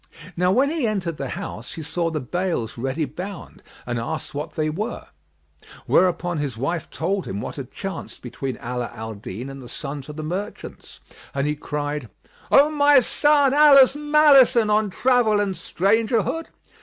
[0.35, 4.53] Now when he entered the house, he saw the bales ready bound and asked what
[4.53, 5.05] they were;
[5.85, 10.09] whereupon his wife told him what had chanced between Ala al Din and the sons
[10.09, 11.01] of the merchants;
[11.35, 12.09] and he cried,
[12.49, 16.47] "O my son, Allah's malison on travel and stranger hood!